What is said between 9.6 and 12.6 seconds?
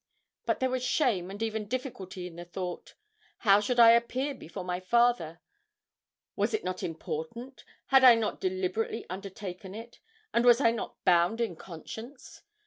it and was I not bound in conscience?